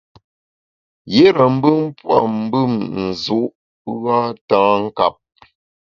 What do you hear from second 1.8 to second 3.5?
pua’ mbùm nzu’